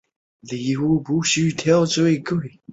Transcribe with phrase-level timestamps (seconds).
[0.41, 0.55] 母
[1.03, 1.53] 庞氏。